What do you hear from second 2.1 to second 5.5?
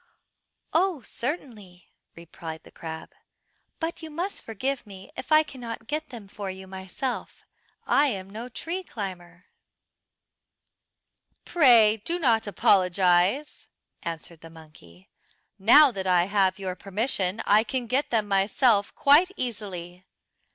replied the crab, "but you must forgive me if I